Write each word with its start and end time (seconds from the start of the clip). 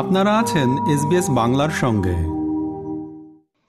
আপনারা 0.00 0.32
আছেন 0.38 0.68
এসবিএস 0.94 1.26
বাংলার 1.30 1.72
সঙ্গে। 1.82 2.16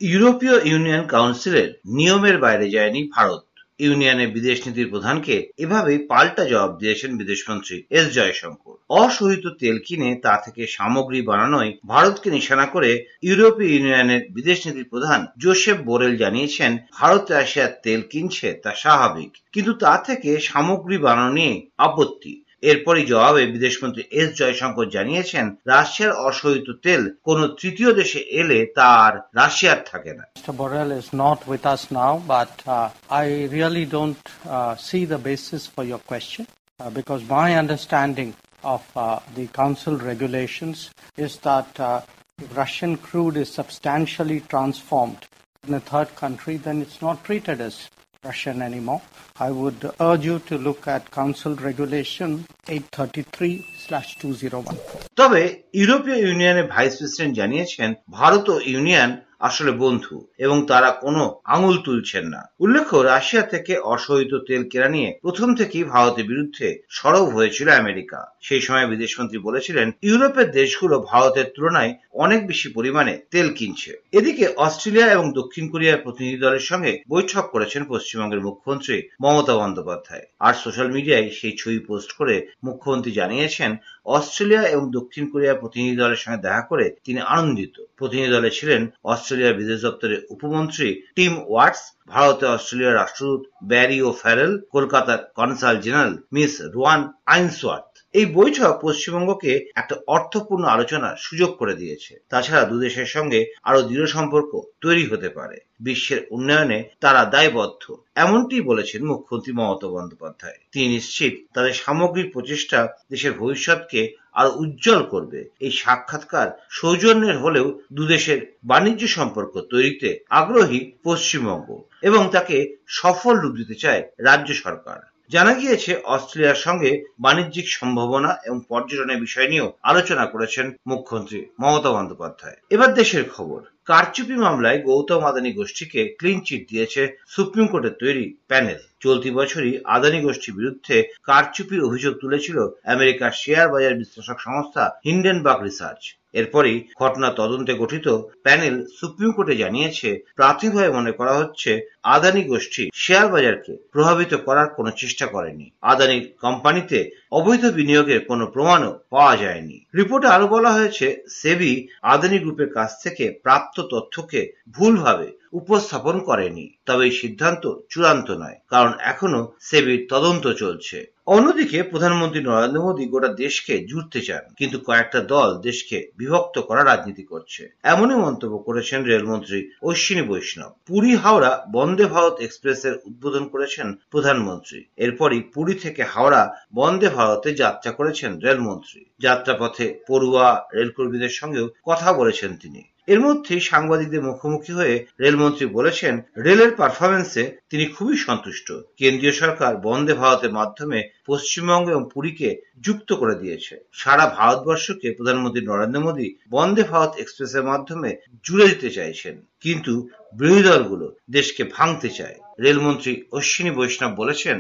ইউরোপীয় 0.02 0.58
ইউনিয়ন 0.70 1.04
কাউন্সিলের 1.08 1.70
নিয়মের 1.98 2.38
বাইরে 2.38 2.66
যায়নি 2.70 3.02
ভারত। 3.16 3.44
ইউনিয়নের 3.80 4.30
বিদেশ 4.32 4.58
নীতির 4.68 4.92
প্রধানকে 4.94 5.36
এভাবেই 5.58 6.00
পাল্টা 6.12 6.44
জবাব 6.46 6.72
দিয়েছেন 6.80 7.12
বিদেশমন্ত্রী 7.18 7.76
এস 7.90 8.06
জয়শঙ্কর। 8.16 8.76
অসহিত 9.02 9.46
তেল 9.60 9.78
কিনে 9.86 10.10
তা 10.16 10.34
থেকে 10.46 10.64
সামগ্রী 10.68 11.20
বানানোয় 11.22 11.72
ভারতকে 11.88 12.30
নিশানা 12.32 12.66
করে 12.66 12.92
ইউরোপীয় 13.24 13.72
ইউনিয়নের 13.74 14.22
বিদেশ 14.36 14.68
নীতির 14.68 14.90
প্রধান 14.90 15.20
জোসেফ 15.38 15.78
বোরেল 15.82 16.14
জানিয়েছেন, 16.18 16.72
ভারত 17.00 17.24
রাশিয়ার 17.32 17.72
তেল 17.84 18.02
কিনছে 18.12 18.48
তা 18.64 18.72
স্বাভাবিক, 18.76 19.32
কিন্তু 19.54 19.74
তা 19.74 19.94
থেকে 19.98 20.40
সামগ্রী 20.40 20.98
বানানো 20.98 21.34
নিয়ে 21.34 21.56
আপত্তি। 21.78 22.34
এরপরই 22.64 23.04
জবাবে 23.06 23.44
বিদেশমন্ত্রী 23.56 24.04
এস 24.12 24.30
জয়শঙ্কর 24.40 24.86
জানিয়েছেন 24.90 25.46
রাশিয়ার 25.68 26.14
অসহিত 26.28 26.68
তেল 26.84 27.02
কোন 27.28 27.40
তৃতীয় 27.60 27.92
দেশে 27.94 28.20
এলে 28.42 28.60
তার 28.80 29.12
রাশিয়ার 29.36 29.80
থাকে 29.92 30.12
না 30.18 30.24
Mr. 30.38 30.54
Borrell 30.60 30.92
is 30.92 31.10
not 31.14 31.40
with 31.52 31.64
us 31.66 31.82
now, 31.92 32.14
but 32.28 32.54
uh, 32.68 32.90
I 33.24 33.26
really 33.58 33.86
don't 33.98 34.24
uh, 34.48 34.76
see 34.78 35.04
the 35.06 35.20
basis 35.20 35.62
for 35.68 35.84
your 35.84 36.02
question 36.12 36.44
uh, 36.80 36.90
because 36.90 37.22
my 37.40 37.50
understanding 37.56 38.30
of 38.64 38.82
uh, 38.96 39.20
the 39.36 39.48
council 39.62 39.94
regulations 40.12 40.78
is 41.18 41.38
that 41.40 41.70
uh, 41.80 42.02
if 42.40 42.56
Russian 42.56 42.98
crude 42.98 43.38
is 43.38 43.50
substantially 43.52 44.40
transformed 44.42 45.22
in 45.64 45.74
a 45.74 45.80
third 45.82 46.10
country, 46.16 46.56
then 46.58 46.82
it's 46.82 47.02
not 47.02 47.24
treated 47.24 47.60
as 47.62 47.76
Russian 48.24 48.62
anymore. 48.62 49.02
I 49.40 49.50
would 49.50 49.92
urge 50.02 50.26
you 50.26 50.40
to 50.40 50.58
look 50.58 50.88
at 50.88 51.10
Council 51.10 51.56
Regulation 51.58 52.46
833/2014. 52.68 54.76
তবে 55.20 55.42
ইউরোপীয় 55.80 56.18
ইউনিয়নের 56.26 56.68
vice 56.74 56.94
president 57.00 57.34
জানিয়েছেন 57.40 57.90
ভারত 58.18 58.46
ও 58.54 58.56
union 58.72 59.12
আসলে 59.40 59.72
বন্ধু, 59.84 60.16
এবং 60.38 60.58
তারা 60.68 60.90
কোনো 61.04 61.24
আঙুল 61.56 61.76
তুলছেন 61.86 62.26
না। 62.28 62.42
উল্লেখ্য, 62.60 62.98
রাশিয়া 63.12 63.44
থেকে 63.44 63.74
অসহিত 63.94 64.34
তেল 64.48 64.64
কেনা 64.72 64.90
নিয়ে 64.90 65.10
প্রথম 65.22 65.50
থেকেই 65.56 65.84
ভারতের 65.84 66.26
বিরুদ্ধে 66.26 66.68
সরব 66.90 67.26
হয়েছিল 67.36 67.68
আমেরিকা। 67.70 68.20
সেই 68.42 68.62
সময় 68.62 68.88
বিদেশমন্ত্রী 68.88 69.38
বলেছিলেন, 69.38 69.88
ইউরোপের 70.02 70.52
দেশগুলো 70.52 70.96
ভারতের 71.12 71.48
তুলনায় 71.56 71.92
অনেক 72.14 72.48
বেশি 72.48 72.68
পরিমাণে 72.74 73.14
তেল 73.32 73.48
কিনছে। 73.54 73.92
এদিকে 74.12 74.46
অস্ট্রেলিয়া 74.58 75.08
এবং 75.12 75.26
দক্ষিণ 75.34 75.66
কোরিয়ার 75.70 76.04
প্রতিনিধি 76.04 76.38
দলের 76.38 76.60
সঙ্গে 76.60 76.92
বৈঠক 77.10 77.46
করেছেন 77.52 77.82
পশ্চিমবঙ্গের 77.84 78.42
মুখ্যমন্ত্রী 78.42 78.96
মমতা 79.22 79.56
বন্দ্যোপাধ্যায়। 79.56 80.26
আর 80.40 80.54
সোশ্যাল 80.54 80.90
মিডিয়ায় 80.92 81.28
সেই 81.30 81.54
ছবি 81.58 81.80
পোস্ট 81.80 82.10
করে 82.12 82.36
মুখ্যমন্ত্রী 82.64 83.12
জানিয়েছেন 83.12 83.72
অস্ট্রেলিয়া 84.18 84.64
এবং 84.74 84.86
দক্ষিণ 84.98 85.24
কোরিয়ার 85.32 85.62
প্রতিনিধি 85.62 85.96
দলের 85.96 86.22
সঙ্গে 86.24 86.44
দেখা 86.46 86.64
করে 86.72 86.86
তিনি 87.06 87.20
আনন্দিত। 87.36 87.76
প্রতিনিধি 88.00 88.30
দলে 88.36 88.50
ছিলেন 88.58 88.82
অস্ট্রেলিয়ার 89.12 89.58
বিদেশ 89.60 89.80
দপ্তরের 89.82 90.22
উপমন্ত্রী 90.36 90.88
টিম 91.18 91.34
ওয়াটস, 91.52 91.84
ভারতে 92.14 92.46
অস্ট্রেলিয়ার 92.56 93.00
রাষ্ট্রদূত 93.02 93.42
ব্যারি 93.72 94.00
ও 94.02 94.10
ফ্যারেল 94.22 94.52
কলকাতার 94.76 95.22
consul 95.38 95.76
general 95.86 96.16
Miss 96.36 96.54
Rowan 96.76 97.02
Ainsworth. 97.34 97.89
এই 98.14 98.26
বৈঠক 98.26 98.80
পশ্চিমবঙ্গকে 98.82 99.70
একটা 99.76 99.96
অর্থপূর্ণ 100.08 100.64
আলোচনার 100.66 101.16
সুযোগ 101.18 101.58
করে 101.58 101.74
দিয়েছে। 101.74 102.20
তাছাড়া 102.30 102.66
দুদেশের 102.66 103.06
সঙ্গে 103.06 103.46
আরও 103.64 103.82
দৃঢ় 103.82 104.06
সম্পর্ক 104.06 104.62
তৈরি 104.82 105.06
হতে 105.08 105.30
পারে। 105.30 105.60
বিশ্বের 105.80 106.28
উন্নয়নে 106.32 106.84
তারা 107.00 107.26
দায়বদ্ধ। 107.26 107.96
এমনটি 108.16 108.62
বলেছেন 108.62 109.06
মুখ্যমন্ত্রী 109.06 109.54
মমতা 109.54 109.88
বন্দ্যোপাধ্যায়। 109.88 110.58
তিনি 110.72 110.88
নিশ্চিত 110.88 111.34
তাদের 111.54 111.74
সামগ্রিক 111.74 112.34
প্রচেষ্টা 112.34 112.88
দেশের 113.10 113.34
ভবিষ্যৎকে 113.34 114.14
আরও 114.34 114.52
উজ্জ্বল 114.56 115.04
করবে। 115.04 115.50
এই 115.60 115.72
সাক্ষাৎকার 115.72 116.52
সৌজন্যের 116.70 117.38
হলেও 117.38 117.80
দুদেশের 117.94 118.56
বাণিজ্য 118.64 119.08
সম্পর্ক 119.08 119.62
তৈরিতে 119.70 120.20
আগ্রহী 120.30 120.92
পশ্চিমবঙ্গ 121.04 121.82
এবং 122.02 122.30
তাকে 122.32 122.76
সফল 122.88 123.36
রূপ 123.38 123.56
দিতে 123.56 123.76
চায় 123.76 124.04
রাজ্য 124.20 124.54
সরকার। 124.54 125.09
জানা 125.30 125.54
গিয়েছে, 125.54 125.92
অস্ট্রেলিয়ার 126.06 126.64
সঙ্গে 126.66 126.92
বাণিজ্যিক 127.20 127.68
সম্ভাবনা 127.70 128.32
এবং 128.46 128.60
পর্যটনের 128.70 129.20
বিষয় 129.20 129.48
নিয়েও 129.48 129.74
আলোচনা 129.84 130.26
করেছেন 130.26 130.66
মুখ্যমন্ত্রী 130.88 131.40
মমতা 131.60 131.92
বন্দ্যোপাধ্যায়। 131.92 132.58
এবার 132.70 132.94
দেশের 132.94 133.24
খবর। 133.30 133.62
কারচুপি 133.86 134.36
মামলায় 134.36 134.80
গৌতম 134.82 135.22
আদানি 135.26 135.52
গোষ্ঠীকে 135.54 136.02
ক্লিন 136.20 136.40
চিট 136.40 136.62
দিয়েছে 136.70 137.02
সুপ্রিম 137.28 137.68
কোর্টের 137.68 137.96
তৈরি 138.00 138.26
প্যানেল। 138.48 138.80
চলতি 139.00 139.30
বছরই 139.32 139.74
আদানি 139.86 140.20
গোষ্ঠীর 140.22 140.56
বিরুদ্ধে 140.56 140.96
কারচুপির 141.24 141.82
অভিযোগ 141.84 142.14
তুলেছিল 142.22 142.58
আমেরিকার 142.86 143.32
শেয়ার 143.32 143.68
বাজার 143.70 144.00
বিশ্লেষক 144.02 144.38
সংস্থা 144.40 144.84
হিন্ডেনবার্গ 145.06 145.62
রিসার্চ। 145.64 146.04
এরপরই 146.34 146.88
ঘটনা 146.98 147.30
তদন্তে 147.32 147.74
গঠিত 147.74 148.08
প্যানেল 148.44 148.76
সুপ্রিম 149.00 149.32
কোর্টে 149.32 149.56
জানিয়েছে 149.56 150.10
প্রাথমিকভাবে 150.36 150.92
মনে 150.92 151.12
করা 151.12 151.34
হচ্ছে 151.38 151.72
আদানি 152.04 152.44
গোষ্ঠী 152.44 152.84
শেয়ার 152.94 153.28
বাজারকে 153.30 153.74
প্রভাবিত 153.92 154.34
করার 154.36 154.68
কোনো 154.68 154.92
চেষ্টা 154.92 155.26
করেনি। 155.26 155.72
আদানির 155.82 156.24
কোম্পানিতে 156.42 157.00
অবৈধ 157.32 157.64
বিনিয়োগের 157.66 158.26
কোনো 158.26 158.46
প্রমাণও 158.46 159.00
পাওয়া 159.10 159.36
যায়নি। 159.38 159.86
রিপোর্টে 159.96 160.28
আরও 160.28 160.48
বলা 160.48 160.72
হয়েছে, 160.72 161.24
সেবি 161.30 161.72
আদানি 162.04 162.38
গ্রুপের 162.40 162.70
কাছ 162.74 162.90
থেকে 163.04 163.26
প্রাপ্ত 163.44 163.82
তথ্যকে 163.82 164.42
ভুলভাবে 164.74 165.28
উপস্থাপন 165.54 166.20
করেনি। 166.20 166.66
তবে 166.86 167.06
এই 167.06 167.12
সিদ্ধান্ত 167.12 167.64
চূড়ান্ত 167.90 168.32
নয়, 168.32 168.58
কারণ 168.70 168.92
এখনও 169.04 169.42
সেবির 169.62 170.06
তদন্ত 170.10 170.46
চলছে। 170.48 170.98
অন্যদিকে 171.36 171.78
প্রধানমন্ত্রী 171.92 172.42
নরেন্দ্র 172.42 172.86
মোদী 172.86 173.06
গোটা 173.14 173.30
দেশকে 173.44 173.74
জুড়তে 173.90 174.20
চান, 174.28 174.44
কিন্তু 174.60 174.78
কয়েকটা 174.88 175.20
দল 175.34 175.50
দেশকে 175.68 175.98
বিভক্ত 176.20 176.56
করার 176.60 176.90
রাজনীতি 176.92 177.24
করছে। 177.32 177.62
এমনই 177.94 178.20
মন্তব্য 178.26 178.56
করেছেন 178.68 179.00
রেলমন্ত্রী 179.04 179.60
অশ্বিনী 179.90 180.24
বৈষ্ণব। 180.30 180.72
পুরী 180.88 181.12
হাওড়া 181.24 181.52
বন্দে 181.72 182.06
ভারত 182.06 182.36
এক্সপ্রেসের 182.40 182.94
উদ্বোধন 183.08 183.44
করেছেন 183.54 183.88
প্রধানমন্ত্রী। 184.12 184.80
এরপরই 185.06 185.42
পুরী 185.54 185.76
থেকে 185.84 186.02
হাওড়া 186.14 186.42
বন্দে 186.76 187.10
ভারতে 187.18 187.50
যাত্রা 187.62 187.92
করেছেন 187.92 188.32
রেলমন্ত্রী। 188.46 189.00
যাত্রাপথে 189.26 189.86
পড়ুয়া 190.08 190.48
রেলকর্মীদের 190.78 191.34
সঙ্গেও 191.40 191.68
কথা 191.90 192.10
বলেছেন 192.14 192.52
তিনি। 192.62 192.82
এর 193.09 193.21
মধ্যেই 193.21 193.63
সাংবাদিকদের 193.71 194.27
মুখোমুখি 194.29 194.73
হয়ে 194.73 194.95
রেলমন্ত্রী 195.21 195.65
বলেছেন 195.69 196.15
রেলের 196.45 196.73
পারফরমেন্সে 196.79 197.45
তিনি 197.71 197.85
খুবই 197.87 198.17
সন্তুষ্ট 198.27 198.69
কেন্দ্রীয় 199.01 199.35
সরকার 199.43 199.73
বন্দে 199.87 200.15
ভারতের 200.15 200.53
মাধ্যমে 200.53 200.99
পশ্চিমবঙ্গ 201.29 201.87
এবং 201.91 202.05
পুরীকে 202.15 202.49
যুক্ত 202.81 203.09
করে 203.13 203.35
দিয়েছে 203.35 203.75
সারা 203.95 204.25
ভারতবর্ষকে 204.39 205.09
প্রধানমন্ত্রী 205.11 205.63
নরেন্দ্র 205.63 206.01
মোদী 206.01 206.29
বন্দে 206.51 206.83
ভারত 206.91 207.13
এক্সপ্রেসের 207.17 207.65
মাধ্যমে 207.65 208.11
জুড়ে 208.45 208.67
দিতে 208.71 208.89
চাইছেন 208.91 209.35
কিন্তু 209.65 209.93
বিরোধী 210.35 210.63
দলগুলো 210.63 211.07
দেশকে 211.31 211.63
ভাঙতে 211.77 212.09
চায় 212.11 212.37
রেলমন্ত্রী 212.61 213.13
অশ্বিনী 213.33 213.73
বৈষ্ণব 213.73 214.13
বলেছেন 214.21 214.57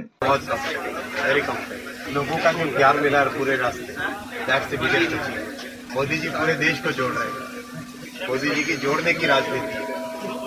वेरी 1.25 1.43
लोगों 2.11 2.39
का 2.39 2.51
जो 2.53 2.65
प्यार 2.73 2.95
मिला 3.01 3.21
है 3.21 3.29
पूरे 3.31 3.55
रास्ते 3.57 3.93
that's 4.49 4.67
the 4.71 4.75
biggest 4.81 5.13
achievement 5.15 5.59
Modi 5.95 6.17
ji 6.19 6.29
पूरे 6.31 6.55
देश 6.57 6.77
को 6.81 6.91
जोड़ 6.93 7.13
रहे 7.13 7.29
हैं 7.29 7.48
मोदी 8.25 8.49
जी 8.51 8.63
की 8.65 8.77
जोड़ने 8.79 9.13
की 9.15 9.27
राजनीति 9.27 9.73
है 9.75 9.95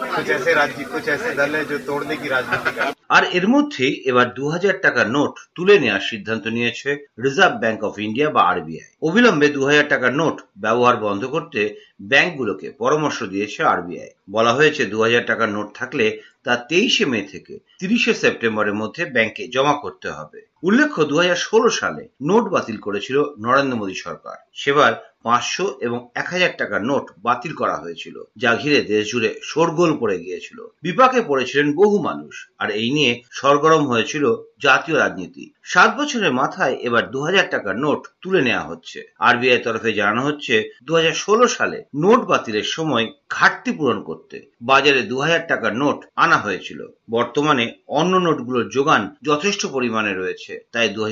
कुछ 0.08 0.30
ऐसे 0.32 0.54
राज्य 0.54 0.84
कुछ 0.86 1.08
ऐसे 1.10 1.34
दल 1.36 1.56
है 1.56 1.64
जो 1.66 1.78
तोड़ने 1.86 2.16
की 2.18 2.28
राजनीति 2.30 2.72
कर 2.72 2.96
আর 3.10 3.24
এর 3.38 3.46
মধ্যেই 3.48 3.94
এবার 4.10 4.28
দু 4.38 4.46
হাজার 4.54 4.76
টাকার 4.86 5.08
নোট 5.12 5.34
তুলে 5.56 5.76
নেওয়ার 5.80 6.04
সিদ্ধান্ত 6.08 6.46
নিয়েছে 6.56 6.90
রিজার্ভ 7.26 7.54
ব্যাংক 7.64 7.80
অফ 7.84 7.94
ইন্ডিয়া 8.00 8.28
বা 8.36 8.42
আরবিআই 8.44 8.90
অবিলম্বে 9.02 9.48
দু 9.50 9.62
হাজার 9.70 9.86
টাকার 9.90 10.14
নোট 10.14 10.38
ব্যবহার 10.64 10.96
বন্ধ 11.06 11.24
করতে 11.36 11.62
ব্যাংকগুলোকে 12.12 12.68
পরামর্শ 12.80 13.20
দিয়েছে 13.34 13.60
আরবিআই 13.66 14.10
বলা 14.32 14.52
হয়েছে 14.54 14.82
দু 14.86 14.98
হাজার 15.06 15.24
টাকার 15.26 15.50
নোট 15.50 15.68
থাকলে 15.80 16.06
তা 16.46 16.54
তেইশে 16.70 17.06
মে 17.06 17.22
থেকে 17.32 17.54
তিরিশে 17.80 18.14
সেপ্টেম্বরের 18.14 18.80
মধ্যে 18.82 19.04
ব্যাংকে 19.16 19.44
জমা 19.56 19.76
করতে 19.84 20.08
হবে 20.12 20.40
উল্লেখ্য 20.63 21.01
দু 21.05 21.15
হাজার 21.19 21.37
ষোলো 21.37 21.69
সালে 21.71 22.03
নোট 22.23 22.45
বাতিল 22.49 22.77
করেছিল 22.77 23.17
নরেন্দ্র 23.39 23.77
মোদী 23.77 23.97
সরকার। 24.05 24.37
সেবার 24.55 24.93
পাঁচশো 25.23 25.67
এবং 25.81 25.99
এক 26.15 26.29
হাজার 26.31 26.53
টাকার 26.59 26.81
নোট 26.85 27.05
বাতিল 27.23 27.53
করা 27.55 27.77
হয়েছিল, 27.77 28.17
যা 28.37 28.51
ঘিরে 28.55 28.79
দেশ 28.83 29.05
জুড়ে 29.11 29.31
শোরগোল 29.43 29.91
পড়ে 30.01 30.17
গিয়েছিল। 30.19 30.59
বিপাকে 30.83 31.21
পড়েছিলেন 31.29 31.69
বহু 31.73 31.97
মানুষ, 32.03 32.35
আর 32.59 32.69
এই 32.81 32.89
নিয়ে 32.91 33.13
সরগরম 33.31 33.83
হয়েছিল 33.87 34.25
জাতীয় 34.59 34.97
রাজনীতি। 34.99 35.45
সাত 35.65 35.91
বছরের 35.99 36.33
মাথায় 36.33 36.75
এবার 36.83 37.05
দু 37.11 37.19
হাজার 37.23 37.47
টাকার 37.51 37.77
নোট 37.79 38.01
তুলে 38.23 38.41
নেওয়া 38.43 38.69
হচ্ছে। 38.71 38.99
আরবিআই 39.19 39.61
তরফে 39.65 39.91
জানানো 39.93 40.23
হচ্ছে 40.23 40.55
দু 40.87 40.93
হাজার 40.95 41.17
ষোলো 41.25 41.45
সালে 41.49 41.79
নোট 41.95 42.21
বাতিলের 42.25 42.67
সময় 42.77 43.07
ঘাটতি 43.31 43.71
পূরণ 43.73 43.99
করতে 44.03 44.37
বাজারে 44.63 45.01
দু 45.03 45.17
হাজার 45.21 45.43
টাকার 45.49 45.73
নোট 45.77 45.99
আনা 46.17 46.39
হয়েছিল। 46.39 46.81
বর্তমানে 47.11 47.65
অন্য 47.99 48.13
নোটগুলোর 48.17 48.67
যোগান 48.69 49.03
যথেষ্ট 49.23 49.63
পরিমাণে 49.67 50.13
রয়েছে। 50.15 50.52
তাই 50.73 50.89
দু 50.89 51.03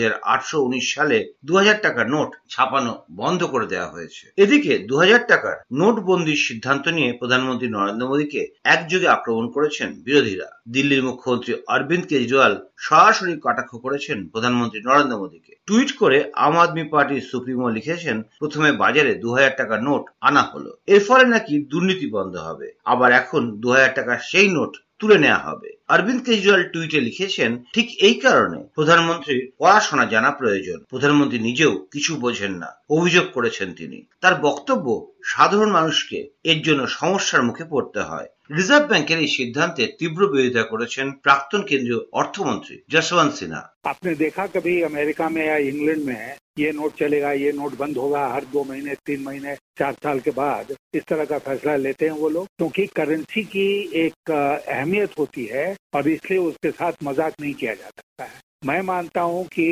সালে 0.92 1.18
দু 1.44 1.52
টাকার 1.84 2.06
নোট 2.14 2.30
ছাপানো 2.48 2.92
বন্ধ 3.20 3.40
করে 3.44 3.66
দেওয়া 3.66 3.92
হয়েছে। 3.94 4.24
এদিকে 4.36 4.72
দু 4.88 4.96
টাকার 5.28 5.56
নোটবন্দির 5.72 6.44
সিদ্ধান্ত 6.46 6.84
নিয়ে 6.88 7.10
প্রধানমন্ত্রী 7.12 7.68
নরেন্দ্র 7.68 8.10
মোদীকে 8.10 8.40
একযোগে 8.64 9.08
আক্রমণ 9.08 9.46
করেছেন 9.50 9.88
বিরোধীরা। 10.06 10.48
দিল্লির 10.68 11.06
মুখ্যমন্ত্রী 11.08 11.52
অরবিন্দ 11.66 12.04
কেজরিওয়াল 12.10 12.54
সরাসরি 12.86 13.34
কটাক্ষ 13.44 13.72
করেছেন 13.84 14.18
প্রধানমন্ত্রী 14.32 14.80
নরেন্দ্র 14.88 15.20
মোদীকে। 15.22 15.52
টুইট 15.68 15.90
করে 15.96 16.18
আম 16.44 16.54
আদমি 16.58 16.84
পার্টির 16.92 17.28
সুপ্রিমো 17.30 17.68
লিখেছেন, 17.76 18.16
প্রথমে 18.38 18.70
বাজারে 18.82 19.12
দু 19.14 19.28
টাকার 19.58 19.80
নোট 19.82 20.04
আনা 20.20 20.42
হলো। 20.52 20.70
এর 20.86 21.02
ফলে 21.08 21.24
নাকি 21.24 21.54
দুর্নীতি 21.70 22.06
বন্ধ 22.16 22.34
হবে। 22.48 22.68
আবার 22.84 23.10
এখন 23.20 23.42
দু 23.62 23.68
টাকার 23.96 24.18
সেই 24.30 24.48
নোট 24.56 24.72
তুলে 25.00 25.18
নেওয়া 25.18 25.38
হবে। 25.38 25.76
অরবিন্দ 25.88 26.22
কেজরিওয়াল 26.22 26.68
টুইটে 26.68 27.00
লিখেছেন, 27.00 27.64
ঠিক 27.72 27.96
এই 28.00 28.14
কারণে 28.14 28.64
প্রধানমন্ত্রীর 28.74 29.52
পড়াশোনা 29.58 30.04
জানা 30.04 30.30
প্রয়োজন। 30.30 30.84
প্রধানমন্ত্রী 30.88 31.38
নিজেও 31.38 31.86
কিছু 31.90 32.16
বোঝেন 32.16 32.52
না। 32.52 32.66
অভিযোগ 32.90 33.24
করেছেন 33.32 33.74
তিনি। 33.74 34.02
তার 34.20 34.34
বক্তব্য 34.34 35.12
সাধারণ 35.24 35.70
মানুষকে 35.70 36.28
এর 36.44 36.62
জন্য 36.62 36.86
সমস্যার 36.86 37.42
মুখে 37.42 37.64
পড়তে 37.64 38.00
হয়। 38.00 38.28
রিজার্ভ 38.49 38.85
ব্যাংকের 38.89 39.19
এই 39.19 39.29
সিদ্ধান্তে 39.37 39.83
তীব্র 39.99 40.21
বিরোধিতা 40.31 40.63
করেছেন 40.71 41.05
প্রাক্তন 41.25 41.61
কেন্দ্রীয় 41.69 42.01
অর্থমন্ত্রী 42.19 42.75
যশবন্ত 42.93 43.33
সিনহা 43.39 43.63
आपने 43.85 44.11
देखा 44.15 44.43
कभी 44.47 44.73
अमेरिका 44.83 45.25
में 45.29 45.45
या 45.45 45.57
इंग्लैंड 45.63 46.01
में 46.03 46.21
ये 46.57 46.71
नोट 46.71 46.91
चलेगा 46.95 47.31
ये 47.33 47.51
नोट 47.51 47.73
बंद 47.77 47.97
होगा 47.97 48.21
हर 48.27 48.43
दो 48.47 48.63
महीने 48.63 48.93
तीन 49.05 49.19
महीने 49.23 49.55
चार 49.79 49.93
साल 50.03 50.19
के 50.19 50.31
बाद 50.33 50.65
इस 50.93 51.03
तरह 51.05 51.25
का 51.25 51.37
फैसला 51.39 51.75
लेते 51.77 52.03
हैं 52.05 52.15
वो 52.15 52.29
लोग 52.29 52.45
क्योंकि 52.57 52.85
करेंसी 52.95 53.43
की 53.45 53.67
एक 53.97 54.31
अहमियत 54.31 55.11
होती 55.19 55.45
है 55.47 55.67
और 55.95 56.09
इसलिए 56.09 56.39
उसके 56.41 56.71
साथ 56.73 57.03
मजाक 57.03 57.33
नहीं 57.41 57.53
किया 57.55 57.73
जा 57.73 57.89
सकता 57.89 58.23
है 58.25 58.39
मैं 58.65 58.81
मानता 58.83 59.21
हूं 59.23 59.43
कि 59.49 59.67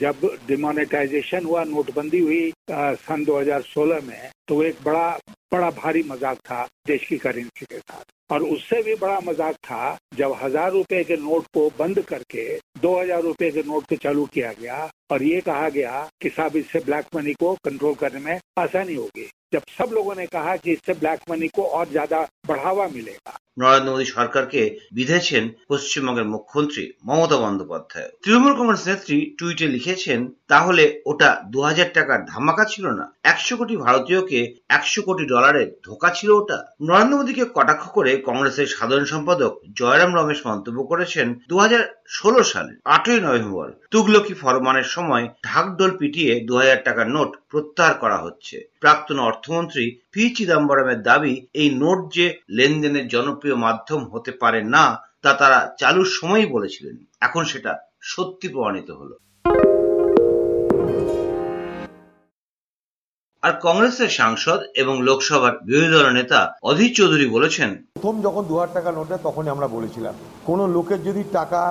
जब 0.00 0.20
डिमोनेटाइजेशन 0.48 1.44
हुआ 1.44 1.64
नोटबंदी 1.66 2.18
हुई 2.20 2.52
सन 2.70 3.24
2016 3.24 4.02
में 4.02 4.30
तो 4.48 4.62
एक 4.62 4.76
बड़ा 4.84 5.08
बड़ा 5.53 5.69
भारी 5.71 6.03
मज़ाक 6.03 6.37
था 6.39 6.63
देश 6.87 7.05
की 7.07 7.17
करेंसी 7.17 7.65
के 7.65 7.79
साथ। 7.79 8.03
और 8.31 8.43
उससे 8.43 8.81
भी 8.83 8.95
बड़ा 8.95 9.19
मज़ाक 9.19 9.55
था, 9.55 9.97
जब 10.15 10.33
हज़ार 10.41 10.71
रुपए 10.71 11.03
के 11.03 11.17
नोट 11.17 11.45
को 11.53 11.69
बंद 11.79 11.99
करके, 12.01 12.45
दो 12.81 12.95
हज़ार 12.99 13.21
रुपए 13.21 13.49
के 13.51 13.63
नोट 13.63 13.85
को 13.89 13.95
चालू 13.95 14.25
किया 14.25 14.51
गया 14.53 14.89
और 15.11 15.23
ये 15.23 15.41
कहा 15.41 15.69
गया 15.69 16.09
कि 16.21 16.29
साहब, 16.29 16.55
इससे 16.55 16.79
ब्लैक 16.79 17.15
मनी 17.15 17.33
को 17.33 17.53
कंट्रोल 17.65 17.95
करने 17.95 18.19
में 18.19 18.39
आसानी 18.59 18.95
होगी। 18.95 19.29
जब 19.53 19.63
सब 19.77 19.93
लोगों 19.93 20.15
ने 20.15 20.25
कहा 20.27 20.55
कि 20.57 20.71
इससे 20.71 20.93
ब्लैक 20.93 21.29
मनी 21.29 21.47
को 21.47 21.63
और 21.69 21.89
ज़्यादा 21.89 22.27
बढ़ावा 22.47 22.87
मिलेगा 22.87 23.37
নরেন্দ্র 23.59 23.91
মোদী 23.91 24.05
সরকারকে 24.05 24.61
বিধেছেন 24.93 25.43
পশ্চিমবঙ্গের 25.67 26.25
মুখ্যমন্ত্রী 26.25 26.91
মমতা 27.05 27.37
বন্দ্যোপাধ্যায়। 27.37 28.09
তৃণমূল 28.23 28.53
কংগ্রেস 28.53 28.87
নেত্রী 28.87 29.35
টুইটে 29.37 29.67
লিখেছেন, 29.67 30.19
তাহলে 30.47 31.01
ওটা 31.05 31.41
দু 31.51 31.61
হাজার 31.61 31.89
টাকার 31.93 32.25
ধামাকা 32.25 32.65
ছিল 32.65 32.85
না? 32.89 33.13
একশো 33.23 33.57
কোটি 33.57 33.77
ভারতীয়কে 33.77 34.55
একশো 34.69 35.01
কোটি 35.01 35.25
ডলারের 35.25 35.79
ধোকা 35.85 36.09
ছিল 36.09 36.29
ওটা? 36.29 36.57
নরেন্দ্র 36.81 37.17
মোদীকে 37.17 37.45
কটাক্ষ 37.53 37.87
করে 37.87 38.21
কংগ্রেসের 38.25 38.67
সাধারণ 38.67 39.05
সম্পাদক 39.05 39.51
জয়রাম 39.75 40.15
রমেশ 40.15 40.47
মন্তব্য 40.47 40.83
করেছেন 40.83 41.39
দু 41.49 41.59
হাজার 41.59 41.81
সালে, 42.53 42.73
আটই 42.95 43.19
নভেম্বর, 43.19 43.67
তুগলকি 43.91 44.33
ফরমানের 44.33 44.87
সময় 44.95 45.25
ঢাকডোল 45.43 45.91
পিটিয়ে 45.97 46.33
দু 46.47 46.53
হাজার 46.57 46.79
টাকার 46.83 47.07
নোট 47.15 47.31
প্রত্যাহার 47.49 47.93
করা 47.93 48.17
হচ্ছে। 48.17 48.55
প্রাক্তন 48.79 49.19
অর্থমন্ত্রী 49.19 49.85
পি 50.11 50.23
চিদম্বরমের 50.35 50.99
দাবি, 51.09 51.33
এই 51.53 51.69
নোট 51.81 51.99
যে 52.13 52.25
লেনদেনের 52.49 53.05
জনপ্রিয় 53.07 53.55
মাধ্যম 53.55 54.01
হতে 54.13 54.31
পারে 54.31 54.59
না, 54.75 54.85
তা 55.23 55.31
তারা 55.33 55.59
চালুর 55.79 56.09
সময়ই 56.19 56.47
বলেছিলেন। 56.55 56.95
এখন 57.21 57.43
সেটা 57.51 57.71
সত্যি 58.01 58.47
প্রমাণিত 58.47 58.89
হলো। 58.91 59.15
আর 63.43 63.53
কংগ্রেসের 63.65 64.11
সাংসদ 64.19 64.59
এবং 64.81 64.95
লোকসভার 65.07 65.53
বিরোধী 65.67 65.89
দল 65.95 66.07
নেতা 66.09 66.39
অধীর 66.63 66.91
চৌধুরী 66.97 67.27
বলেছেন, 67.35 67.69
প্রথম 67.95 68.15
যখন 68.21 68.43
দু 68.49 68.53
হাজার 68.57 68.73
টাকা 68.73 68.89
নোটে 68.91 69.15
তখনই 69.23 69.53
আমরা 69.55 69.67
বলেছিলাম, 69.67 70.13
কোনো 70.49 70.63
লোকের 70.67 70.99
যদি 71.03 71.23
টাকা 71.31 71.61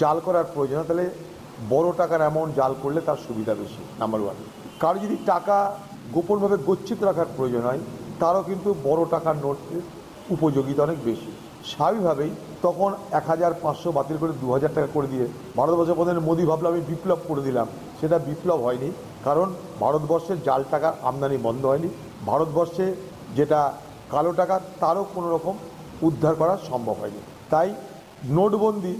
জাল 0.00 0.16
করার 0.26 0.46
প্রয়োজন 0.54 0.78
তাহলে 0.88 1.06
বড় 1.72 1.88
টাকার 2.00 2.24
অ্যামাউন্ট 2.24 2.52
জাল 2.58 2.72
করলে 2.82 3.00
তার 3.08 3.18
সুবিধা 3.26 3.52
বেশি 3.60 3.80
নাম্বার 4.00 4.20
ওয়ান 4.22 4.36
কারও 4.82 4.98
যদি 5.04 5.16
টাকা 5.32 5.56
গোপনভাবে 6.14 6.56
গচ্ছিত 6.68 7.00
রাখার 7.08 7.28
প্রয়োজন 7.36 7.62
হয়, 7.68 7.80
তারও 8.22 8.42
কিন্তু 8.50 8.68
বড় 8.88 9.02
টাকার 9.14 9.36
নোটের 9.44 9.82
উপযোগিতা 10.34 10.80
অনেক 10.86 10.98
বেশি। 11.08 11.30
স্বাভাবিকভাবেই 11.72 12.32
তখন 12.64 12.90
এক 13.18 13.24
হাজার 13.32 13.52
পাঁচশো 13.62 13.88
বাতিল 13.98 14.16
করে 14.22 14.32
দু 14.42 14.46
হাজার 14.54 14.74
টাকা 14.76 14.88
করে 14.96 15.08
দিয়ে 15.12 15.26
ভারতবর্ষের 15.58 15.98
প্রধান 15.98 16.16
মোদী 16.28 16.44
ভাবলো, 16.50 16.66
আমি 16.72 16.82
বিপ্লব 16.90 17.20
করে 17.28 17.42
দিলাম। 17.48 17.66
সেটা 18.00 18.16
বিপ্লব 18.28 18.58
হয়নি, 18.66 18.88
কারণ 19.26 19.48
ভারতবর্ষের 19.82 20.38
জাল 20.46 20.62
টাকা 20.72 20.88
আমদানি 21.08 21.36
বন্ধ 21.46 21.62
হয়নি। 21.70 21.88
ভারতবর্ষে 22.28 22.86
যেটা 23.38 23.60
কালো 24.14 24.32
টাকা, 24.40 24.56
তারও 24.82 25.04
কোনো 25.14 25.28
রকম 25.34 25.54
উদ্ধার 26.08 26.34
করা 26.40 26.54
সম্ভব 26.70 26.96
হয়নি। 27.02 27.20
তাই 27.52 27.68
নোটবন্দি 28.36 28.94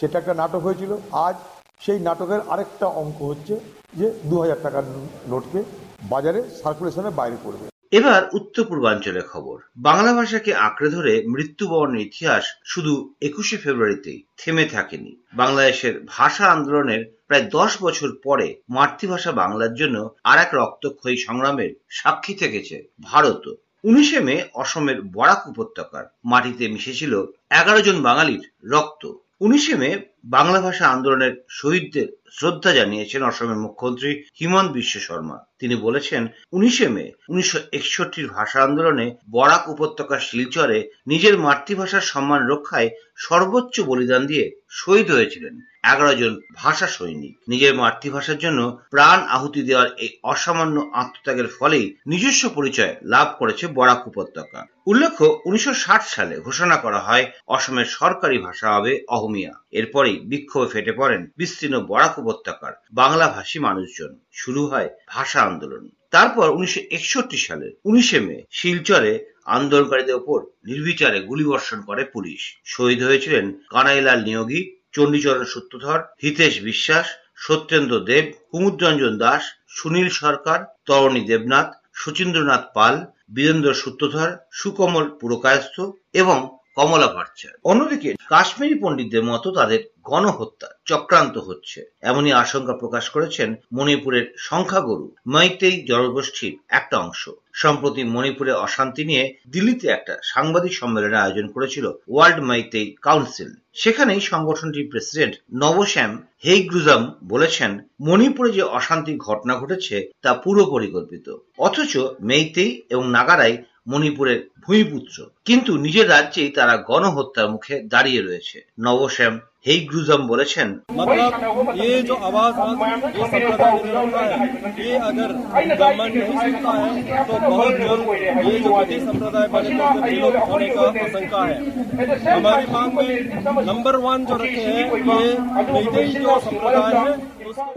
সেটা 0.00 0.18
একটা 0.18 0.34
নাটক 0.34 0.62
হয়েছিল। 0.66 0.92
আজ 1.26 1.36
সেই 1.80 1.98
নাটকের 2.00 2.40
আরেকটা 2.48 2.86
অঙ্ক 2.86 3.18
হচ্ছে 3.22 3.54
যে 3.94 4.06
দু 4.24 4.40
হাজার 4.40 4.62
টাকার 4.62 4.84
নোটকে 5.28 5.60
বাজারে 6.02 6.40
সার্কুলেশনের 6.62 7.10
বাইরে 7.10 7.36
করবে। 7.44 7.66
এবার 7.92 8.22
উত্তর 8.32 8.64
পূর্বাঞ্চলের 8.64 9.26
খবর। 9.32 9.56
বাংলা 9.76 10.12
ভাষাকে 10.12 10.54
আঁকড়ে 10.54 10.90
ধরে 10.90 11.12
মৃত্যুবরণের 11.26 12.00
ইতিহাস 12.00 12.44
শুধু 12.64 13.14
একুশে 13.20 13.56
ফেব্রুয়ারিতেই 13.56 14.24
থেমে 14.36 14.64
থাকেনি। 14.64 15.12
বাংলাদেশের 15.34 15.94
ভাষা 16.06 16.44
আন্দোলনের 16.46 17.02
প্রায় 17.26 17.44
দশ 17.50 17.82
বছর 17.82 18.08
পরে 18.24 18.54
মাতৃভাষা 18.68 19.32
বাংলার 19.32 19.74
জন্য 19.74 20.14
আর 20.24 20.38
এক 20.38 20.50
রক্তক্ষয়ী 20.54 21.16
সংগ্রামের 21.16 21.70
সাক্ষী 21.90 22.34
থেকেছে 22.34 22.76
ভারত। 23.02 23.44
উনিশে 23.84 24.20
মে 24.20 24.36
অসমের 24.54 25.02
বরাক 25.02 25.40
উপত্যকার 25.46 26.04
মাটিতে 26.24 26.68
মিশেছিল 26.68 27.12
এগারো 27.50 27.80
জন 27.80 28.02
বাঙালির 28.02 28.42
রক্ত। 28.70 29.02
উনিশে 29.40 29.74
মে 29.76 29.90
বাংলা 30.26 30.60
ভাষা 30.60 30.84
আন্দোলনের 30.88 31.32
শহীদদের 31.50 32.06
শ্রদ্ধা 32.32 32.70
জানিয়েছেন 32.72 33.22
অসমের 33.22 33.56
মুখ্যমন্ত্রী 33.56 34.10
হিমন্ত 34.40 34.72
বিশ্ব 34.72 34.94
শর্মা। 35.00 35.38
তিনি 35.58 35.74
বলেছেন, 35.76 36.22
উনিশে 36.52 36.88
মে, 36.88 37.04
উনিশশো 37.28 38.04
ভাষা 38.32 38.58
আন্দোলনে 38.62 39.06
বরাক 39.30 39.68
উপত্যকার 39.68 40.20
শিলচরে 40.20 40.78
নিজের 41.06 41.34
মাতৃভাষার 41.38 42.08
সম্মান 42.12 42.40
রক্ষায় 42.46 42.90
সর্বোচ্চ 43.16 43.74
বলিদান 43.80 44.22
দিয়ে 44.26 44.44
শহীদ 44.70 45.08
হয়েছিলেন 45.10 45.54
এগারো 45.92 46.14
জন 46.14 46.40
ভাষা 46.54 46.86
সৈনিক। 46.86 47.34
নিজের 47.48 47.72
মাতৃভাষার 47.74 48.38
জন্য 48.38 48.60
প্রাণ 48.90 49.18
আহুতি 49.28 49.62
দেওয়ার 49.62 49.88
এই 49.98 50.10
অসামান্য 50.22 50.76
আত্মত্যাগের 50.94 51.48
ফলেই 51.58 51.86
নিজস্ব 52.06 52.42
পরিচয় 52.48 52.92
লাভ 53.02 53.28
করেছে 53.38 53.64
বরাক 53.66 54.00
উপত্যকা। 54.08 54.60
উল্লেখ্য, 54.86 55.24
উনিশশো 55.44 55.74
ষাট 55.74 56.02
সালে 56.06 56.34
ঘোষণা 56.38 56.76
করা 56.76 57.00
হয়, 57.00 57.24
অসমের 57.46 57.88
সরকারি 57.98 58.38
ভাষা 58.38 58.68
হবে 58.76 58.92
অহমিয়া। 59.08 59.52
এরপরেই 59.70 60.15
বিক্ষোভে 60.20 60.66
ফেটে 60.66 60.92
পড়েন 60.92 61.30
বিস্তীর্ণ 61.36 61.80
বরাক 61.80 62.18
উপত্যকার 62.18 62.72
বাংলাভাষী 62.92 63.58
মানুষজন। 63.58 64.18
শুরু 64.32 64.66
হয় 64.66 64.88
ভাষা 65.08 65.42
আন্দোলন। 65.42 65.88
তারপর 66.10 66.48
উনিশশো 66.48 67.22
সালের 67.36 67.70
উনিশে 67.84 68.20
মে 68.20 68.42
শিলচরে 68.50 69.24
আন্দোলনকারীদের 69.44 70.14
ওপর 70.14 70.40
নির্বিচারে 70.42 71.20
গুলিবর্ষণ 71.20 71.80
করে 71.80 72.04
পুলিশ। 72.04 72.60
শহীদ 72.64 73.02
হয়েছিলেন 73.02 73.52
কানাইলাল 73.70 74.24
নিয়োগী, 74.24 74.76
চণ্ডীচরণ 74.92 75.44
সূত্রধর 75.44 76.00
হিতেশ 76.22 76.60
বিশ্বাস, 76.60 77.06
সত্যেন্দ্র 77.36 78.00
দেব, 78.00 78.32
কুমুদরঞ্জন 78.50 79.18
দাস, 79.18 79.42
সুনীল 79.68 80.08
সরকার, 80.08 80.64
তরণী 80.86 81.20
দেবনাথ, 81.20 81.72
শচীন্দ্রনাথ 81.94 82.64
পাল, 82.74 83.06
বীরেন্দ্র 83.34 83.74
সূত্রধর 83.74 84.36
সুকমল 84.52 85.08
পুরকায়স্থ 85.08 85.80
এবং 86.12 86.55
কমলা 86.76 87.08
ভট্টাচার্য। 87.14 87.58
অন্যদিকে 87.70 88.10
কাশ্মীরি 88.28 88.76
পণ্ডিতদের 88.82 89.24
মতো 89.24 89.48
তাদের 89.50 89.80
গণহত্যা 90.02 90.68
চক্রান্ত 90.84 91.34
হচ্ছে। 91.38 91.78
এমনই 92.02 92.32
আশঙ্কা 92.32 92.72
প্রকাশ 92.72 93.04
করেছেন 93.10 93.48
মণিপুরের 93.72 94.26
সংখ্যাগরু 94.48 95.06
মৈতেই 95.26 95.76
জনগোষ্ঠীর 95.90 96.54
একটা 96.68 96.96
অংশ। 96.98 97.22
সম্প্রতি 97.52 98.02
মণিপুরে 98.04 98.52
অশান্তি 98.66 99.02
নিয়ে 99.04 99.24
দিল্লিতে 99.50 99.86
একটা 99.88 100.14
সাংবাদিক 100.22 100.72
সম্মেলনের 100.74 101.22
আয়োজন 101.24 101.46
করেছিল 101.48 101.84
ওয়ার্ল্ড 102.08 102.40
মাইতেই 102.40 102.96
কাউন্সিল। 103.02 103.50
সেখানেই 103.74 104.20
সংগঠনটির 104.20 104.90
প্রেসিডেন্ট 104.90 105.34
নবশ্যাম 105.54 106.10
হেইগ্রুজাম 106.44 107.02
বলেছেন, 107.24 107.70
মণিপুরে 108.00 108.50
যে 108.52 108.62
অশান্তির 108.78 109.18
ঘটনা 109.18 109.54
ঘটেছে 109.56 109.96
তা 110.22 110.30
পুরো 110.34 110.62
পরিকল্পিত 110.64 111.26
অথচ 111.58 111.92
মেইতেই 112.20 112.70
এবং 112.90 113.04
নাগারাই 113.10 113.54
মণিপুরের 113.86 114.48
ভূমিপুত্র। 114.66 115.16
কিন্তু 115.44 115.72
নিজের 115.76 116.10
রাজ্যেই 116.10 116.50
তারা 116.50 116.76
গণহত্যার 116.76 117.50
মুখে 117.50 117.74
দাঁড়িয়ে 117.82 118.22
রয়েছে। 118.22 118.66
নবশ্যাম 118.80 119.40
হেইগ্রুজম 119.66 120.20
বলেছেন 120.26 120.68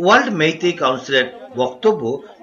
ওয়ার্ল্ড 0.04 0.30
মেইতেই 0.34 0.74
কাউন্সিলের 0.74 1.28
বক্তব্য 1.58 2.02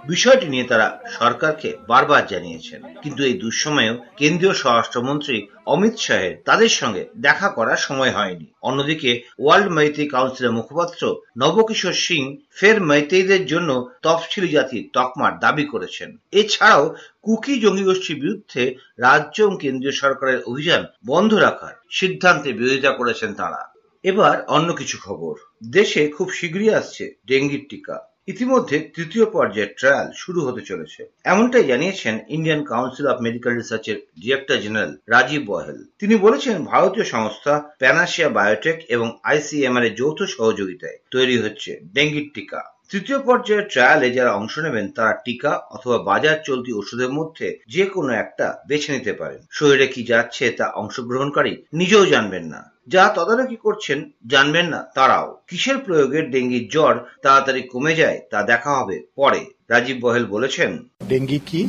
বিষয়টি 0.08 0.46
নিয়ে 0.46 0.64
তারা 0.64 1.00
সরকারকে 1.10 1.76
বারবার 1.88 2.26
জানিয়েছেন। 2.26 2.82
কিন্তু 3.02 3.24
এই 3.24 3.34
দুঃসময়েও 3.34 3.98
কেন্দ্রীয় 4.16 4.54
স্বরাষ্ট্রমন্ত্রী 4.54 5.46
অমিত 5.66 5.96
শাহের 5.96 6.36
তাদের 6.44 6.68
সঙ্গে 6.68 7.04
দেখা 7.16 7.48
করার 7.48 7.76
সময় 7.76 8.10
হয়নি। 8.10 8.46
অন্যদিকে 8.62 9.22
ওয়ার্ল্ড 9.38 9.72
মেইতেই 9.72 10.08
কাউন্সিলের 10.08 10.52
মুখপাত্র 10.52 11.16
নবকিশোর 11.38 11.92
সিং 11.92 12.36
ফের 12.50 12.80
মেইতেইদের 12.80 13.46
জন্য 13.46 13.90
তফসিলি 14.02 14.48
জাতির 14.48 14.90
তকমার 14.92 15.38
দাবি 15.38 15.64
করেছেন। 15.64 16.16
এছাড়াও 16.32 16.94
কুকি 17.22 17.60
জঙ্গি 17.60 17.84
গোষ্ঠীর 17.84 18.20
বিরুদ্ধে 18.20 18.74
রাজ্য 18.98 19.42
এবং 19.42 19.58
কেন্দ্রীয় 19.60 19.92
সরকারের 19.92 20.42
অভিযান 20.42 20.84
বন্ধ 21.06 21.34
রাখার 21.34 21.74
সিদ্ধান্তে 21.90 22.52
বিরোধিতা 22.52 22.90
করেছেন 22.90 23.34
তারা। 23.34 23.72
এবার 24.02 24.44
অন্য 24.46 24.72
কিছু 24.72 24.98
খবর। 25.04 25.34
দেশে 25.70 26.08
খুব 26.08 26.30
শীঘ্রই 26.30 26.74
আসছে 26.74 27.14
ডেঙ্গির 27.26 27.66
টিকা। 27.68 28.15
ইতিমধ্যে 28.28 28.90
তৃতীয় 28.94 29.24
পর্যায়ের 29.26 29.74
ট্রায়াল 29.78 30.12
শুরু 30.16 30.40
হতে 30.46 30.60
চলেছে। 30.60 31.06
এমনটাই 31.24 31.64
জানিয়েছেন 31.64 32.18
ইন্ডিয়ান 32.28 32.64
কাউন্সিল 32.64 33.06
অফ 33.06 33.20
মেডিকেল 33.20 33.52
রিসার্চের 33.56 33.96
ডিরেক্টর 34.20 34.56
জেনারেল 34.56 34.96
রাজীব 35.08 35.42
বহেল। 35.46 35.84
তিনি 35.98 36.16
বলেছেন, 36.16 36.64
ভারতীয় 36.64 37.04
সংস্থা 37.04 37.74
প্যানাশিয়া 37.78 38.28
বায়োটেক 38.28 38.84
এবং 38.88 39.18
আইসিএমআর 39.22 39.84
এর 39.84 39.94
যৌথ 39.94 40.22
সহযোগিতায় 40.22 40.98
তৈরি 41.10 41.38
হচ্ছে 41.38 41.80
ডেঙ্গির 41.94 42.30
টিকা। 42.34 42.60
তৃতীয় 42.90 43.18
পর্যায়ের 43.18 43.68
ট্রায়ালে 43.70 44.10
যারা 44.10 44.32
অংশ 44.32 44.58
নেবেন, 44.58 44.88
তারা 44.88 45.12
টিকা 45.24 45.62
অথবা 45.70 45.98
বাজার 45.98 46.38
চলতি 46.44 46.72
ওষুধের 46.72 47.12
মধ্যে 47.12 47.58
যে 47.68 47.86
কোনো 47.86 48.12
একটা 48.12 48.62
বেছে 48.68 48.92
নিতে 48.92 49.12
পারেন। 49.12 49.40
শরীরে 49.50 49.86
কি 49.86 50.02
যাচ্ছে 50.04 50.50
তা 50.50 50.72
অংশগ্রহণকারী 50.72 51.62
নিজেও 51.72 52.06
জানবেন 52.06 52.44
না। 52.44 52.75
যা 52.93 53.03
তদারকি 53.17 53.57
করছেন 53.65 53.99
জানবেন 54.33 54.67
না 54.73 54.79
তারাও 54.95 55.27
কিসের 55.49 55.77
প্রয়োগে 55.85 56.19
ডেঙ্গির 56.33 56.65
জ্বর 56.73 56.93
তাড়াতাড়ি 57.23 57.61
কমে 57.73 57.93
যায় 58.01 58.17
তা 58.31 58.39
দেখা 58.51 58.71
হবে 58.79 58.97
পরে 59.19 59.41
রাজীব 59.73 59.97
বহেল 60.05 60.25
বলেছেন 60.35 60.71
डेंगू 61.11 61.37
की 61.49 61.61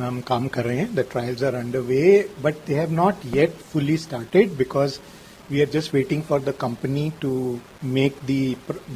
हम 0.00 0.16
काम 0.30 0.44
कर 0.54 0.64
रहे 0.68 0.78
हैं 0.82 0.88
the 0.98 1.00
trials 1.12 1.40
are 1.48 1.54
under 1.54 1.82
way 1.90 2.02
but 2.44 2.54
they 2.66 2.74
have 2.80 2.90
not 3.02 3.16
yet 3.36 3.52
fully 3.70 3.96
started 4.06 4.46
because 4.56 4.90
we 5.50 5.60
are 5.64 5.68
just 5.76 5.94
waiting 5.94 6.22
for 6.28 6.40
the 6.48 6.54
company 6.64 7.04
to 7.22 7.32
make 7.98 8.12
the 8.30 8.32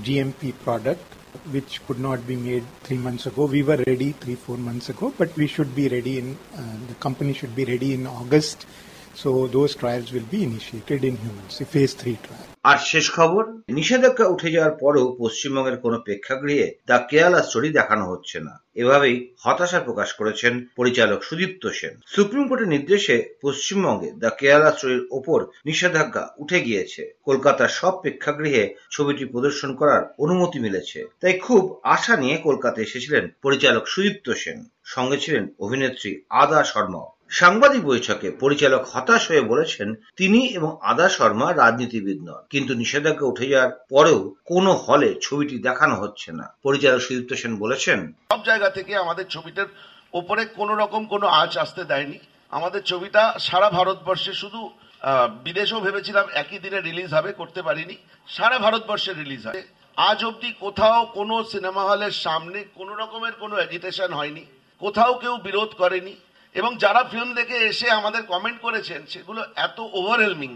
GMP 0.06 0.50
product 0.64 1.06
which 1.50 1.84
could 1.86 1.98
not 1.98 2.26
be 2.26 2.36
made 2.36 2.64
three 2.82 2.96
months 2.98 3.26
ago. 3.26 3.46
We 3.46 3.62
were 3.62 3.76
ready 3.78 4.12
three, 4.14 4.34
four 4.36 4.56
months 4.58 4.88
ago, 4.88 5.12
but 5.18 5.36
we 5.36 5.46
should 5.46 5.74
be 5.74 5.88
ready 5.88 6.18
in, 6.18 6.36
uh, 6.54 6.76
the 6.88 6.94
company 6.94 7.32
should 7.32 7.54
be 7.54 7.64
ready 7.64 7.92
in 7.94 8.06
August. 8.08 8.66
So 9.15 9.47
those 9.47 9.75
trials 9.75 10.11
will 10.13 10.29
be 10.31 10.43
initiated 10.43 11.03
in 11.03 11.15
humans, 11.17 11.61
a 11.61 11.65
phase 11.65 11.93
three 12.01 12.17
trial. 12.25 12.45
আর 12.63 12.77
শেষ 12.77 13.11
খবর 13.11 13.43
নিষেধাজ্ঞা 13.69 14.27
উঠে 14.27 14.51
যাওয়ার 14.51 14.77
পশ্চিমবঙ্গের 15.19 15.77
প্রেক্ষাগৃহে 15.77 16.75
the 16.87 16.97
Kerala 17.09 17.41
story 17.43 17.69
দেখানো 17.69 18.05
হচ্ছে 18.11 18.39
না। 18.39 18.63
এভাবেই 18.75 19.33
হতাশা 19.43 19.79
প্রকাশ 19.79 20.13
করেছেন 20.13 20.65
পরিচালক 20.75 21.23
সুদীপ্ত 21.23 21.67
সেন। 21.67 21.93
সুপ্রিম 22.07 22.47
কোর্টের 22.47 22.67
নির্দেশে 22.67 23.15
পশ্চিমবঙ্গে 23.41 24.11
দ্য 24.11 24.29
কেরালা 24.39 24.71
স্টোরির 24.71 25.07
ওপর 25.11 25.45
নিষেধাজ্ঞা 25.65 26.23
উঠে 26.37 26.59
গিয়েছে। 26.61 27.13
কলকাতার 27.23 27.67
সব 27.67 27.91
প্রেক্ষাগৃহে 28.01 28.75
ছবিটি 28.91 29.25
প্রদর্শন 29.25 29.75
করার 29.75 30.13
অনুমতি 30.19 30.59
মিলেছে। 30.59 31.05
তাই 31.21 31.33
খুব 31.39 31.79
আশা 31.83 32.17
নিয়ে 32.17 32.37
কলকাতায় 32.37 32.85
এসেছিলেন 32.85 33.29
পরিচালক 33.41 33.87
সুদীপ্ত 33.87 34.31
সেন। 34.31 34.65
সঙ্গে 34.83 35.17
ছিলেন 35.17 35.47
অভিনেত্রী 35.59 36.21
আদা 36.29 36.63
শর্মা। 36.63 37.03
সাংবাদিক 37.29 37.81
বৈঠকে 37.91 38.27
পরিচালক 38.43 38.83
হতাশ 38.91 39.23
হয়ে 39.31 39.43
বলেছেন, 39.51 39.87
তিনি 40.19 40.39
এবং 40.57 40.71
আদা 40.91 41.07
শর্মা 41.09 41.47
রাজনীতিবিদ 41.53 42.19
নন। 42.27 42.41
কিন্তু 42.53 42.71
নিষেধাজ্ঞা 42.81 43.29
উঠে 43.31 43.45
যাওয়ার 43.51 43.71
পরেও 43.91 44.19
কোনো 44.51 44.71
হলে 44.85 45.09
ছবিটি 45.25 45.55
দেখানো 45.67 45.95
হচ্ছে 46.01 46.29
না। 46.39 46.45
পরিচালক 46.65 47.01
সুদীপ্ত 47.05 47.31
সেন 47.41 47.53
বলেছেন, 47.63 47.99
সব 48.31 48.41
জায়গা 48.49 48.69
থেকে 48.77 48.91
আমাদের 49.03 49.25
ছবিটার 49.35 49.69
ওপরে 50.19 50.43
কোনো 50.59 50.73
রকম 50.81 51.01
কোনো 51.13 51.25
আঁচ 51.41 51.51
আসতে 51.63 51.81
দেয়নি। 51.91 52.19
আমাদের 52.57 52.81
ছবিটা 52.91 53.23
সারা 53.47 53.69
ভারতবর্ষে 53.77 54.33
শুধু 54.41 54.61
বিদেশেও 55.45 55.83
ভেবেছিলাম 55.85 56.25
একই 56.41 56.59
দিনে 56.63 56.79
রিলিজ 56.81 57.09
হবে, 57.17 57.31
করতে 57.33 57.61
পারিনি। 57.67 57.95
সারা 58.35 58.57
ভারতবর্ষে 58.65 59.11
রিলিজ 59.13 59.41
হবে। 59.47 59.61
আজ 60.09 60.19
অবধি 60.29 60.49
কোথাও 60.63 60.99
কোনো 61.17 61.35
সিনেমা 61.53 61.83
হলের 61.89 62.13
সামনে 62.25 62.59
কোনো 62.77 62.93
রকমের 63.01 63.35
কোনো 63.41 63.55
এজিটেশন 63.65 64.11
হয়নি। 64.19 64.43
কোথাও 64.81 65.11
কেউ 65.23 65.35
বিরোধ 65.47 65.71
করেনি। 65.81 66.13
এবং 66.55 66.71
যারা 66.83 67.01
ফিল্ম 67.11 67.31
দেখে 67.39 67.57
এসে 67.71 67.87
আমাদের 67.99 68.21
কমেন্ট 68.31 68.59
করেছেন, 68.65 69.01
সেগুলো 69.13 69.41
এত 69.67 69.77
ওভারহেলমিং 69.99 70.51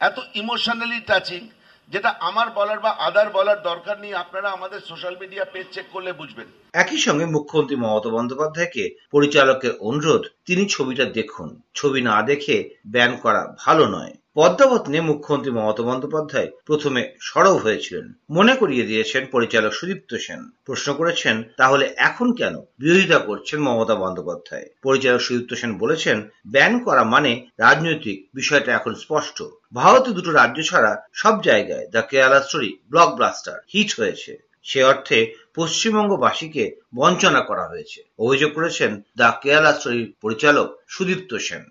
এত 0.00 0.18
ইমোশনালি 0.40 0.98
টাচিং 1.10 1.42
যেটা 1.88 2.10
আমার 2.28 2.48
বলার 2.58 2.80
বা 2.84 2.90
আদার 3.08 3.28
বলার 3.36 3.58
দরকার 3.70 3.96
নেই, 4.04 4.14
আপনারা 4.22 4.48
আমাদের 4.56 4.80
সোশ্যাল 4.90 5.14
মিডিয়া 5.22 5.44
পেজ 5.52 5.66
চেক 5.74 5.86
করলে 5.94 6.10
বুঝবেন। 6.20 6.48
একই 6.76 6.96
সঙ্গে 6.96 7.26
মুখ্যমন্ত্রী 7.26 7.76
মমতা 7.76 8.10
বন্দ্যোপাধ্যায়কে 8.10 8.84
পরিচালকের 9.10 9.72
অনুরোধ, 9.80 10.22
তিনি 10.46 10.66
ছবিটা 10.68 11.04
দেখুন। 11.04 11.48
ছবি 11.74 12.00
না 12.02 12.22
দেখে 12.22 12.56
ব্যান 12.86 13.16
করা 13.16 13.56
ভালো 13.58 13.84
নয়। 13.86 14.14
পদ্মাবত 14.34 14.88
নিয়ে 14.88 15.00
মুখ্যমন্ত্রী 15.00 15.52
মমতা 15.52 15.82
বন্দ্যোপাধ্যায় 15.82 16.48
প্রথমে 16.66 17.02
সরব 17.20 17.56
হয়েছিলেন। 17.56 18.12
মনে 18.30 18.54
করিয়ে 18.56 18.86
দিয়েছেন 18.86 19.26
পরিচালক 19.32 19.72
সুদীপ্ত 19.72 20.14
সেন। 20.14 20.50
প্রশ্ন 20.64 20.94
করেছেন, 20.94 21.42
তাহলে 21.56 21.94
এখন 21.96 22.32
কেন 22.32 22.54
বিরোধিতা 22.78 23.18
করছেন 23.18 23.60
মমতা 23.60 23.94
বন্দ্যোপাধ্যায়? 23.94 24.66
পরিচালক 24.82 25.20
সুদীপ্ত 25.20 25.54
সেন 25.54 25.78
বলেছেন, 25.78 26.28
ব্যান 26.46 26.72
করা 26.78 27.04
মানে 27.04 27.32
রাজনৈতিক 27.58 28.18
বিষয়টা 28.34 28.70
এখন 28.72 28.94
স্পষ্ট। 28.94 29.42
ভারতে 29.74 30.10
দুটো 30.10 30.30
রাজ্য 30.30 30.58
ছাড়া 30.62 30.92
সব 31.12 31.42
জায়গায় 31.42 31.86
The 31.92 32.02
Kerala 32.10 32.40
Story 32.40 32.70
blockbuster 32.90 33.56
hit 33.74 34.00
হয়েছে। 34.00 34.46
সে 34.66 34.82
অর্থে 34.82 35.32
পশ্চিমবঙ্গবাসীকে 35.54 36.70
বঞ্চনা 36.94 37.40
করা 37.40 37.68
হয়েছে। 37.68 38.02
অভিযোগ 38.18 38.52
করেছেন 38.54 39.02
দ্য 39.16 39.32
কেরালা 39.42 39.72
স্টোরির 39.72 40.14
পরিচালক 40.20 40.76
সুদীপ্ত 40.88 41.34
সেন। 41.34 41.64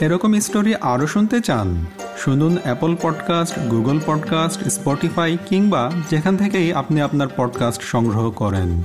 এরকম 0.00 0.40
স্টোরি 0.40 0.74
আরও 0.74 1.06
শুনতে 1.06 1.40
চান? 1.40 1.86
শুনুন 2.18 2.56
Apple 2.62 2.96
podcast 3.02 3.58
Google 3.58 4.00
podcast 4.06 4.68
Spotify 4.68 5.38
কিংবা 5.46 5.92
যেখান 6.10 6.36
থেকেই 6.36 6.72
আপনি 6.72 7.00
আপনার 7.00 7.28
পডকাস্ট 7.36 7.82
সংগ্রহ 7.82 8.30
করেন। 8.30 8.82